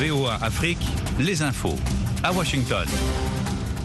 VOA 0.00 0.34
Afrique, 0.42 0.78
les 1.18 1.42
infos. 1.42 1.74
À 2.22 2.32
Washington. 2.32 2.86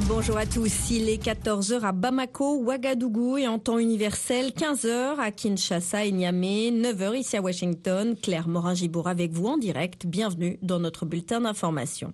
Bonjour 0.07 0.37
à 0.37 0.45
tous, 0.45 0.91
il 0.91 1.09
est 1.09 1.19
14h 1.19 1.81
à 1.81 1.91
Bamako, 1.91 2.57
Ouagadougou 2.57 3.39
et 3.39 3.47
en 3.47 3.57
temps 3.57 3.79
universel, 3.79 4.51
15h 4.51 5.17
à 5.17 5.31
Kinshasa 5.31 6.05
et 6.05 6.11
Niamey, 6.11 6.69
9h 6.69 7.17
ici 7.17 7.35
à 7.35 7.41
Washington. 7.41 8.15
Claire 8.21 8.47
Morin-Gibour 8.47 9.07
avec 9.07 9.31
vous 9.31 9.47
en 9.47 9.57
direct. 9.57 10.05
Bienvenue 10.05 10.59
dans 10.61 10.79
notre 10.79 11.07
bulletin 11.07 11.41
d'information. 11.41 12.13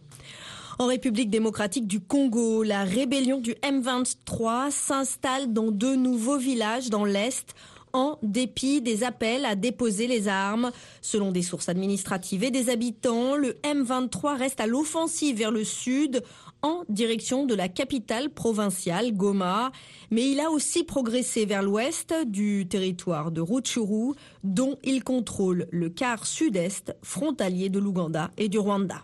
En 0.77 0.85
République 0.85 1.29
démocratique 1.29 1.85
du 1.85 1.99
Congo, 1.99 2.63
la 2.63 2.85
rébellion 2.85 3.41
du 3.41 3.51
M23 3.51 4.71
s'installe 4.71 5.51
dans 5.51 5.71
deux 5.71 5.97
nouveaux 5.97 6.37
villages 6.37 6.89
dans 6.89 7.03
l'Est 7.03 7.53
en 7.93 8.17
dépit 8.23 8.81
des 8.81 9.03
appels 9.03 9.45
à 9.45 9.55
déposer 9.55 10.07
les 10.07 10.27
armes. 10.27 10.71
Selon 11.01 11.31
des 11.31 11.41
sources 11.41 11.69
administratives 11.69 12.43
et 12.43 12.51
des 12.51 12.69
habitants, 12.69 13.35
le 13.35 13.53
M23 13.63 14.37
reste 14.37 14.59
à 14.59 14.67
l'offensive 14.67 15.37
vers 15.37 15.51
le 15.51 15.63
sud 15.63 16.23
en 16.61 16.83
direction 16.89 17.45
de 17.45 17.55
la 17.55 17.69
capitale 17.69 18.29
provinciale, 18.29 19.13
Goma, 19.13 19.71
mais 20.11 20.29
il 20.29 20.39
a 20.39 20.51
aussi 20.51 20.83
progressé 20.83 21.45
vers 21.45 21.63
l'ouest 21.63 22.13
du 22.25 22.67
territoire 22.67 23.31
de 23.31 23.41
Rutshuru, 23.41 24.13
dont 24.43 24.77
il 24.83 25.03
contrôle 25.03 25.67
le 25.71 25.89
quart 25.89 26.25
sud-est 26.25 26.95
frontalier 27.01 27.69
de 27.69 27.79
l'Ouganda 27.79 28.31
et 28.37 28.49
du 28.49 28.59
Rwanda. 28.59 29.03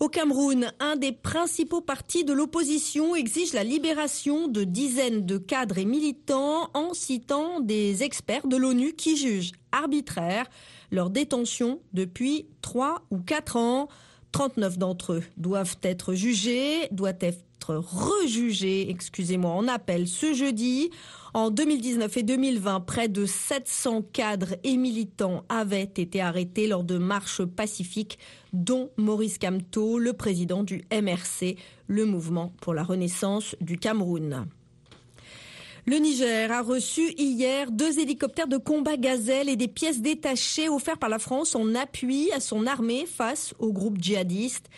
Au 0.00 0.08
Cameroun, 0.08 0.72
un 0.80 0.96
des 0.96 1.12
principaux 1.12 1.80
partis 1.80 2.24
de 2.24 2.32
l'opposition 2.32 3.14
exige 3.14 3.52
la 3.52 3.62
libération 3.62 4.48
de 4.48 4.64
dizaines 4.64 5.24
de 5.24 5.38
cadres 5.38 5.78
et 5.78 5.84
militants 5.84 6.68
en 6.74 6.94
citant 6.94 7.60
des 7.60 8.02
experts 8.02 8.46
de 8.46 8.56
l'ONU 8.56 8.94
qui 8.94 9.16
jugent 9.16 9.52
arbitraire 9.70 10.46
leur 10.90 11.10
détention 11.10 11.80
depuis 11.92 12.46
trois 12.60 13.02
ou 13.10 13.18
quatre 13.18 13.56
ans. 13.56 13.88
39 14.34 14.78
d'entre 14.78 15.12
eux 15.12 15.22
doivent 15.36 15.78
être 15.82 16.14
jugés, 16.14 16.88
doivent 16.90 17.14
être 17.20 17.76
rejugés, 17.76 18.90
excusez-moi, 18.90 19.52
en 19.52 19.68
appel 19.68 20.08
ce 20.08 20.34
jeudi. 20.34 20.90
En 21.34 21.50
2019 21.50 22.16
et 22.16 22.22
2020, 22.24 22.80
près 22.80 23.08
de 23.08 23.26
700 23.26 24.02
cadres 24.12 24.56
et 24.64 24.76
militants 24.76 25.44
avaient 25.48 25.84
été 25.84 26.20
arrêtés 26.20 26.66
lors 26.66 26.82
de 26.82 26.98
marches 26.98 27.44
pacifiques, 27.44 28.18
dont 28.52 28.90
Maurice 28.96 29.38
Kamto, 29.38 30.00
le 30.00 30.12
président 30.14 30.64
du 30.64 30.84
MRC, 30.92 31.56
le 31.86 32.04
mouvement 32.04 32.52
pour 32.60 32.74
la 32.74 32.82
renaissance 32.82 33.54
du 33.60 33.78
Cameroun. 33.78 34.48
Le 35.86 35.98
Niger 35.98 36.50
a 36.50 36.62
reçu 36.62 37.12
hier 37.18 37.70
deux 37.70 37.98
hélicoptères 37.98 38.48
de 38.48 38.56
combat 38.56 38.96
Gazelle 38.96 39.50
et 39.50 39.56
des 39.56 39.68
pièces 39.68 40.00
détachées 40.00 40.70
offertes 40.70 40.98
par 40.98 41.10
la 41.10 41.18
France 41.18 41.54
en 41.54 41.74
appui 41.74 42.32
à 42.32 42.40
son 42.40 42.66
armée 42.66 43.04
face 43.04 43.52
au 43.58 43.70
groupe 43.70 44.00
djihadiste. 44.00 44.70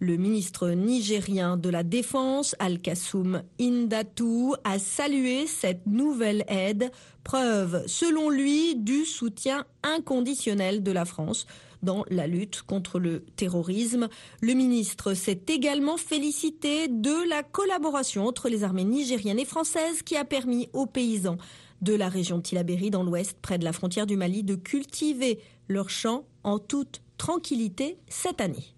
Le 0.00 0.16
ministre 0.16 0.70
nigérien 0.70 1.58
de 1.58 1.68
la 1.68 1.82
Défense, 1.82 2.56
Al-Kassoum 2.60 3.42
Indatou, 3.60 4.54
a 4.64 4.78
salué 4.78 5.46
cette 5.46 5.86
nouvelle 5.86 6.46
aide, 6.48 6.90
preuve, 7.24 7.84
selon 7.86 8.30
lui, 8.30 8.74
du 8.74 9.04
soutien 9.04 9.66
inconditionnel 9.82 10.82
de 10.82 10.92
la 10.92 11.04
France 11.04 11.46
dans 11.84 12.04
la 12.08 12.26
lutte 12.26 12.62
contre 12.62 12.98
le 12.98 13.24
terrorisme. 13.36 14.08
Le 14.40 14.54
ministre 14.54 15.14
s'est 15.14 15.42
également 15.48 15.96
félicité 15.96 16.88
de 16.88 17.28
la 17.28 17.42
collaboration 17.42 18.26
entre 18.26 18.48
les 18.48 18.64
armées 18.64 18.84
nigériennes 18.84 19.38
et 19.38 19.44
françaises 19.44 20.02
qui 20.02 20.16
a 20.16 20.24
permis 20.24 20.68
aux 20.72 20.86
paysans 20.86 21.38
de 21.82 21.94
la 21.94 22.08
région 22.08 22.38
de 22.38 22.42
Tilaberi 22.42 22.90
dans 22.90 23.02
l'ouest, 23.04 23.36
près 23.40 23.58
de 23.58 23.64
la 23.64 23.72
frontière 23.72 24.06
du 24.06 24.16
Mali, 24.16 24.42
de 24.42 24.54
cultiver 24.54 25.38
leurs 25.68 25.90
champs 25.90 26.24
en 26.42 26.58
toute 26.58 27.02
tranquillité 27.18 27.98
cette 28.08 28.40
année. 28.40 28.74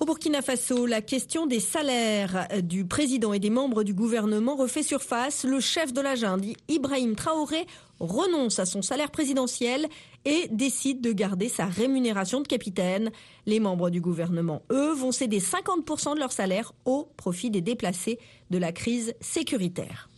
Au 0.00 0.04
Burkina 0.04 0.42
Faso, 0.42 0.86
la 0.86 1.02
question 1.02 1.46
des 1.46 1.58
salaires 1.58 2.46
du 2.62 2.84
président 2.84 3.32
et 3.32 3.40
des 3.40 3.50
membres 3.50 3.82
du 3.82 3.94
gouvernement 3.94 4.54
refait 4.54 4.84
surface. 4.84 5.42
Le 5.42 5.58
chef 5.58 5.92
de 5.92 6.00
la 6.00 6.14
junte, 6.14 6.44
Ibrahim 6.68 7.16
Traoré, 7.16 7.66
renonce 7.98 8.60
à 8.60 8.64
son 8.64 8.80
salaire 8.80 9.10
présidentiel 9.10 9.88
et 10.28 10.46
décide 10.50 11.00
de 11.00 11.10
garder 11.10 11.48
sa 11.48 11.64
rémunération 11.64 12.42
de 12.42 12.46
capitaine. 12.46 13.10
Les 13.46 13.60
membres 13.60 13.88
du 13.88 14.02
gouvernement, 14.02 14.60
eux, 14.70 14.92
vont 14.92 15.10
céder 15.10 15.40
50% 15.40 16.16
de 16.16 16.20
leur 16.20 16.32
salaire 16.32 16.74
au 16.84 17.08
profit 17.16 17.48
des 17.50 17.62
déplacés 17.62 18.18
de 18.50 18.58
la 18.58 18.70
crise 18.70 19.14
sécuritaire. 19.22 20.10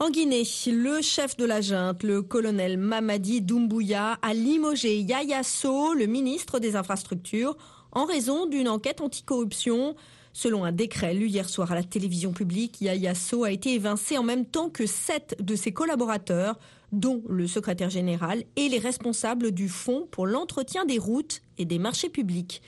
En 0.00 0.10
Guinée, 0.10 0.42
le 0.66 1.02
chef 1.02 1.36
de 1.36 1.44
la 1.44 1.60
junte, 1.60 2.02
le 2.02 2.20
colonel 2.22 2.78
Mamadi 2.78 3.42
Doumbouya, 3.42 4.18
a 4.22 4.34
limogé 4.34 4.98
Yaya 4.98 5.44
So, 5.44 5.94
le 5.94 6.06
ministre 6.06 6.58
des 6.58 6.74
Infrastructures, 6.74 7.56
en 7.92 8.06
raison 8.06 8.46
d'une 8.46 8.68
enquête 8.68 9.00
anticorruption. 9.00 9.94
Selon 10.32 10.64
un 10.64 10.72
décret 10.72 11.14
lu 11.14 11.26
hier 11.26 11.48
soir 11.48 11.72
à 11.72 11.74
la 11.74 11.82
télévision 11.82 12.32
publique, 12.32 12.80
Yaya 12.80 13.14
So 13.14 13.44
a 13.44 13.50
été 13.50 13.74
évincé 13.74 14.16
en 14.16 14.22
même 14.22 14.46
temps 14.46 14.70
que 14.70 14.86
sept 14.86 15.36
de 15.40 15.56
ses 15.56 15.72
collaborateurs, 15.72 16.58
dont 16.92 17.22
le 17.28 17.46
secrétaire 17.46 17.90
général 17.90 18.44
et 18.56 18.68
les 18.68 18.78
responsables 18.78 19.52
du 19.52 19.68
Fonds 19.68 20.06
pour 20.10 20.26
l'entretien 20.26 20.84
des 20.84 20.98
routes 20.98 21.42
et 21.58 21.64
des 21.64 21.78
marchés 21.78 22.08
publics. 22.08 22.62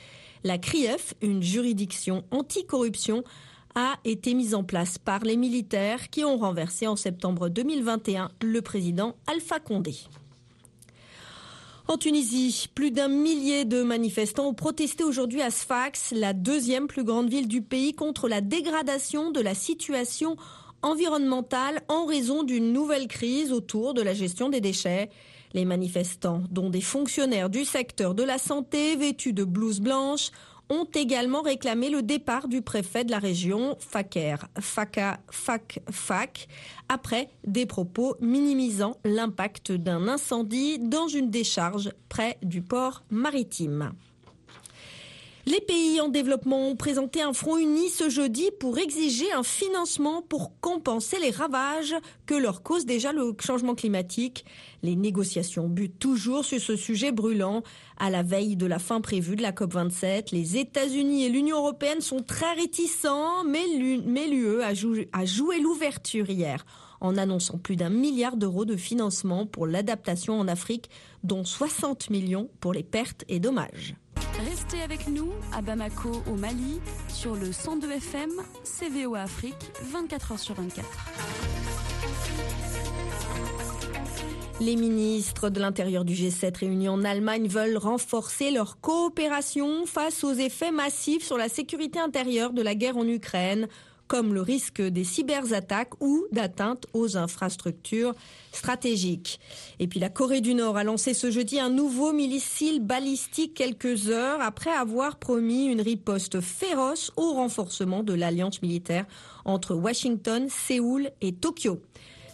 La 0.44 0.58
CRIEF, 0.58 1.14
une 1.22 1.42
juridiction 1.42 2.24
anticorruption, 2.30 3.24
a 3.74 3.94
été 4.04 4.34
mise 4.34 4.54
en 4.54 4.64
place 4.64 4.98
par 4.98 5.20
les 5.20 5.36
militaires 5.36 6.10
qui 6.10 6.24
ont 6.24 6.36
renversé 6.36 6.86
en 6.86 6.96
septembre 6.96 7.48
2021 7.48 8.30
le 8.42 8.60
président 8.60 9.16
Alpha 9.26 9.60
Condé. 9.60 9.94
En 11.88 11.98
Tunisie, 11.98 12.68
plus 12.74 12.92
d'un 12.92 13.08
millier 13.08 13.64
de 13.64 13.82
manifestants 13.82 14.48
ont 14.48 14.54
protesté 14.54 15.02
aujourd'hui 15.02 15.42
à 15.42 15.50
Sfax, 15.50 16.12
la 16.12 16.32
deuxième 16.32 16.86
plus 16.86 17.02
grande 17.02 17.28
ville 17.28 17.48
du 17.48 17.60
pays, 17.60 17.92
contre 17.92 18.28
la 18.28 18.40
dégradation 18.40 19.32
de 19.32 19.40
la 19.40 19.54
situation 19.54 20.36
environnementale 20.82 21.82
en 21.88 22.06
raison 22.06 22.44
d'une 22.44 22.72
nouvelle 22.72 23.08
crise 23.08 23.52
autour 23.52 23.94
de 23.94 24.02
la 24.02 24.14
gestion 24.14 24.48
des 24.48 24.60
déchets. 24.60 25.10
Les 25.54 25.64
manifestants, 25.64 26.42
dont 26.50 26.70
des 26.70 26.80
fonctionnaires 26.80 27.50
du 27.50 27.64
secteur 27.64 28.14
de 28.14 28.22
la 28.22 28.38
santé 28.38 28.96
vêtus 28.96 29.32
de 29.32 29.44
blouses 29.44 29.80
blanches, 29.80 30.30
ont 30.72 30.88
également 30.94 31.42
réclamé 31.42 31.90
le 31.90 32.02
départ 32.02 32.48
du 32.48 32.62
préfet 32.62 33.04
de 33.04 33.10
la 33.10 33.18
région, 33.18 33.76
Faker, 33.78 34.48
Faka, 34.58 35.20
Fak, 35.30 35.80
Fak, 35.90 36.48
après 36.88 37.28
des 37.46 37.66
propos 37.66 38.16
minimisant 38.20 38.96
l'impact 39.04 39.72
d'un 39.72 40.08
incendie 40.08 40.78
dans 40.78 41.08
une 41.08 41.30
décharge 41.30 41.90
près 42.08 42.38
du 42.42 42.62
port 42.62 43.04
maritime. 43.10 43.92
Les 45.44 45.60
pays 45.60 46.00
en 46.00 46.08
développement 46.08 46.68
ont 46.68 46.76
présenté 46.76 47.20
un 47.20 47.32
front 47.32 47.56
uni 47.56 47.88
ce 47.88 48.08
jeudi 48.08 48.50
pour 48.60 48.78
exiger 48.78 49.32
un 49.32 49.42
financement 49.42 50.22
pour 50.22 50.52
compenser 50.60 51.18
les 51.18 51.30
ravages 51.30 51.96
que 52.26 52.34
leur 52.34 52.62
cause 52.62 52.86
déjà 52.86 53.12
le 53.12 53.34
changement 53.40 53.74
climatique. 53.74 54.44
Les 54.84 54.94
négociations 54.94 55.68
butent 55.68 55.98
toujours 55.98 56.44
sur 56.44 56.60
ce 56.60 56.76
sujet 56.76 57.10
brûlant. 57.10 57.64
À 57.98 58.08
la 58.08 58.22
veille 58.22 58.54
de 58.54 58.66
la 58.66 58.78
fin 58.78 59.00
prévue 59.00 59.34
de 59.34 59.42
la 59.42 59.50
COP27, 59.50 60.28
les 60.30 60.58
États-Unis 60.58 61.24
et 61.24 61.28
l'Union 61.28 61.56
européenne 61.56 62.00
sont 62.00 62.22
très 62.22 62.52
réticents, 62.52 63.42
mais 63.42 63.66
l'UE 63.66 64.62
a 64.62 65.24
joué 65.24 65.58
l'ouverture 65.60 66.30
hier 66.30 66.64
en 67.00 67.16
annonçant 67.16 67.58
plus 67.58 67.74
d'un 67.74 67.90
milliard 67.90 68.36
d'euros 68.36 68.64
de 68.64 68.76
financement 68.76 69.44
pour 69.44 69.66
l'adaptation 69.66 70.38
en 70.38 70.46
Afrique, 70.46 70.88
dont 71.24 71.42
60 71.42 72.10
millions 72.10 72.48
pour 72.60 72.72
les 72.72 72.84
pertes 72.84 73.24
et 73.28 73.40
dommages. 73.40 73.96
Restez 74.38 74.82
avec 74.82 75.08
nous 75.08 75.30
à 75.52 75.62
Bamako 75.62 76.22
au 76.30 76.34
Mali 76.36 76.80
sur 77.08 77.34
le 77.34 77.52
102 77.52 77.90
FM 77.92 78.30
CVO 78.64 79.14
Afrique 79.14 79.70
24 79.82 80.34
h 80.34 80.38
sur 80.38 80.54
24. 80.54 80.86
Les 84.60 84.76
ministres 84.76 85.50
de 85.50 85.60
l'Intérieur 85.60 86.04
du 86.04 86.14
G7 86.14 86.56
réunis 86.58 86.88
en 86.88 87.04
Allemagne 87.04 87.48
veulent 87.48 87.76
renforcer 87.76 88.50
leur 88.50 88.80
coopération 88.80 89.86
face 89.86 90.24
aux 90.24 90.32
effets 90.32 90.70
massifs 90.70 91.24
sur 91.24 91.36
la 91.36 91.48
sécurité 91.48 91.98
intérieure 91.98 92.52
de 92.52 92.62
la 92.62 92.74
guerre 92.74 92.96
en 92.96 93.06
Ukraine 93.06 93.68
comme 94.12 94.34
le 94.34 94.42
risque 94.42 94.82
des 94.82 95.04
cyberattaques 95.04 95.98
ou 96.02 96.26
d'atteinte 96.32 96.84
aux 96.92 97.16
infrastructures 97.16 98.12
stratégiques. 98.52 99.40
Et 99.78 99.86
puis 99.86 100.00
la 100.00 100.10
Corée 100.10 100.42
du 100.42 100.52
Nord 100.52 100.76
a 100.76 100.84
lancé 100.84 101.14
ce 101.14 101.30
jeudi 101.30 101.58
un 101.58 101.70
nouveau 101.70 102.12
missile 102.12 102.84
balistique 102.84 103.54
quelques 103.54 104.10
heures 104.10 104.42
après 104.42 104.68
avoir 104.68 105.16
promis 105.16 105.64
une 105.64 105.80
riposte 105.80 106.42
féroce 106.42 107.10
au 107.16 107.32
renforcement 107.32 108.02
de 108.02 108.12
l'alliance 108.12 108.60
militaire 108.60 109.06
entre 109.46 109.74
Washington, 109.74 110.46
Séoul 110.50 111.10
et 111.22 111.32
Tokyo. 111.32 111.80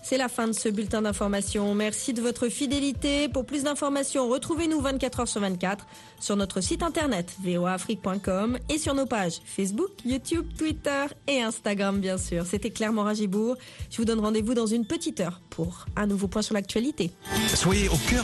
C'est 0.09 0.17
la 0.17 0.31
fin 0.31 0.47
de 0.49 0.53
ce 0.55 0.71
bulletin 0.71 1.03
d'information. 1.03 1.75
Merci 1.75 2.15
de 2.15 2.23
votre 2.23 2.49
fidélité. 2.49 3.29
Pour 3.29 3.45
plus 3.45 3.65
d'informations, 3.65 4.27
retrouvez-nous 4.27 4.81
24 4.81 5.21
heures 5.21 5.29
sur 5.29 5.43
24 5.43 5.87
sur 6.19 6.35
notre 6.35 6.63
site 6.63 6.83
internet 6.83 7.37
voafrique.com 7.45 8.57
et 8.71 8.79
sur 8.79 8.95
nos 8.95 9.05
pages 9.05 9.41
Facebook, 9.45 9.91
YouTube, 10.07 10.47
Twitter 10.57 11.05
et 11.27 11.43
Instagram, 11.43 12.01
bien 12.01 12.17
sûr. 12.17 12.47
C'était 12.47 12.71
Claire 12.71 12.95
Morin-Gibourg. 12.95 13.57
Je 13.91 13.99
vous 13.99 14.07
donne 14.07 14.21
rendez-vous 14.21 14.55
dans 14.55 14.65
une 14.65 14.87
petite 14.87 15.21
heure 15.21 15.43
pour 15.51 15.85
un 15.95 16.07
nouveau 16.07 16.27
point 16.27 16.41
sur 16.41 16.55
l'actualité. 16.55 17.11
Soyez 17.55 17.91
au 17.91 17.97
cœur 18.09 18.17